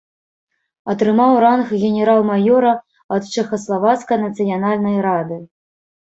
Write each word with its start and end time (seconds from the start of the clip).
Атрымаў 0.91 1.33
ранг 1.43 1.73
генерал-маёра 1.81 2.71
ад 3.17 3.23
чэхаславацкай 3.35 4.17
нацыянальнай 4.23 4.97
рады. 5.07 5.37